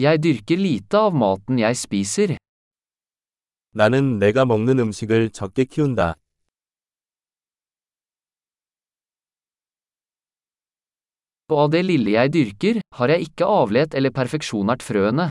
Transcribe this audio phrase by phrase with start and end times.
[0.00, 2.36] Jeg dyrker lite av maten jeg spiser.
[3.74, 6.14] 나는 내가 먹는 음식을 적게 키운다.
[11.50, 15.30] Og av det lille jeg dyrker, har jeg ikke avlet eller perfeksjonert frøene.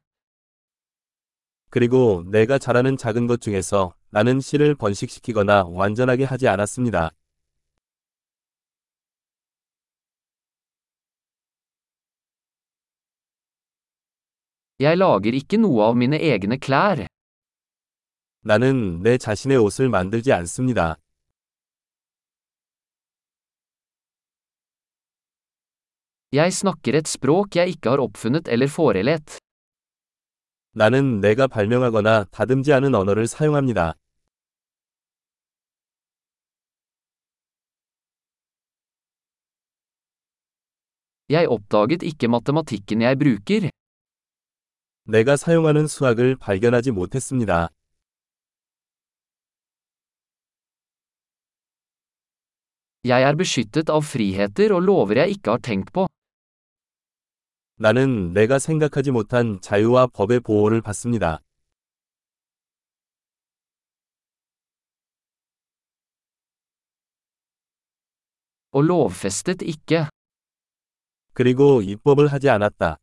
[1.70, 7.12] 그리고 내가 자라는 작은 것 중에서 나는 씨를 번식시키거나 완전하게 하지 않았습니다.
[14.80, 17.08] Jeg lager ikke noe av mine egne klær.
[18.46, 20.96] 나는 내 자신의 옷을 만들지 않습니다.
[26.32, 29.40] Jeg snakker et språk jeg ikke har oppfunnet eller forelett.
[30.76, 33.96] 나는 내가 발명하거나 다듬지 않은 언어를 사용합니다.
[41.30, 43.70] Jeg oppdaget ikke matematikken jeg bruker.
[45.10, 47.70] 내가 사용하는 수학을 발견하지 못했습니다.
[53.06, 56.08] Jeg er beskyttet av friheter og lover jeg ikke har tenkt på.
[57.80, 61.40] 나는 내가 생각하지 못한 자유와 법의 보호를 받습니다.
[68.72, 70.10] Og lovfestet ikke.
[71.34, 72.98] 그리고 입법을 하지 않았다.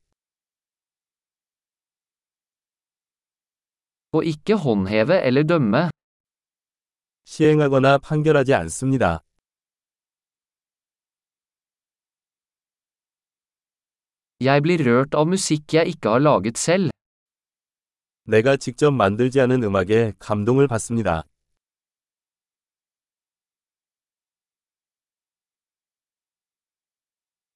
[4.14, 5.90] Og ikke håndheve eller dømme.
[7.24, 9.20] 시행하거나 판결하지 않습니다.
[14.40, 16.90] Jeg blir rørt av musikk jeg ikke har laget selv.
[18.26, 21.24] 내가 직접 만들지 않은 음악에 감동을 받습니다.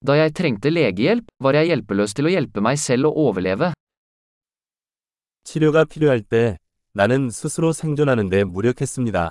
[0.01, 3.73] Da jeg trengte legehjelp, var jeg hjelpeløs til å hjelpe meg selv å overleve.
[5.51, 6.59] 치료가 필요할 때
[6.93, 9.31] 나는 스스로 생존하는 데 무력했습니다.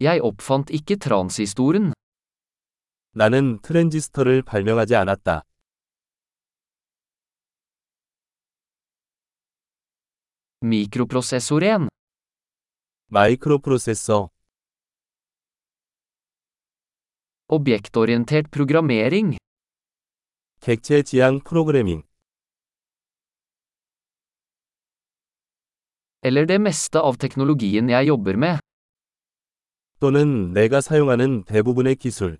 [0.00, 1.92] Jeg oppfant ikke transistoren.
[3.12, 5.44] 나는 트랜지스터를 발명하지 않았다.
[10.64, 11.86] Mikroprosessoren.
[13.06, 14.31] 마이크로프로세서,
[17.52, 19.36] Objektorientert programmering.
[20.62, 22.02] 객체 지향 프로그래밍,
[26.22, 28.58] Eller det meste av teknologien jeg jobber med.
[30.00, 32.38] 또는 내가 사용하는 대부분의 기술.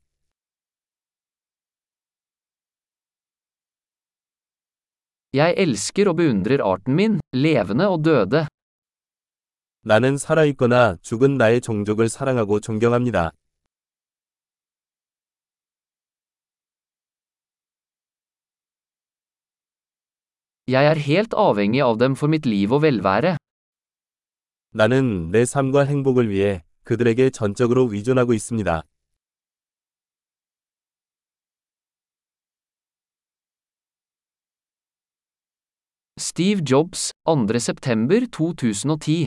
[5.35, 8.47] Jeg elsker og beundrer arten min, levende og døde.
[9.85, 13.33] 나는 살아있거나 죽은 나의 종족을 사랑하고 존경합니다.
[20.71, 23.37] Jeg er helt avhengig av dem for mitt liv og velvære.
[24.75, 28.83] 나는 내 삶과 행복을 위해 그들에게 전적으로 의존하고 있습니다.
[36.19, 37.59] Steve Jobs, 2.
[37.59, 39.27] september 2010.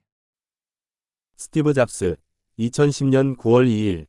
[1.36, 2.16] 스티브 잡스,
[2.58, 4.08] 2010년 9월 2일